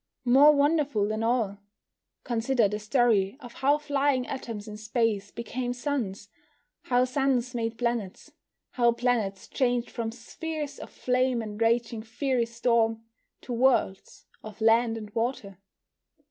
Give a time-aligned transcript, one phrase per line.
[0.25, 1.59] More wonderful than all,
[2.23, 6.27] consider the story of how flying atoms in space became suns,
[6.85, 8.31] how suns made planets,
[8.71, 13.03] how planets changed from spheres of flame and raging fiery storm
[13.41, 15.59] to worlds of land and water.